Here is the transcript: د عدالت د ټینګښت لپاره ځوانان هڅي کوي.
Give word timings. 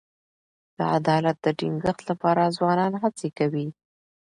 د 0.77 0.79
عدالت 0.97 1.37
د 1.41 1.47
ټینګښت 1.59 2.01
لپاره 2.09 2.53
ځوانان 2.57 2.93
هڅي 3.03 3.29
کوي. 3.37 3.67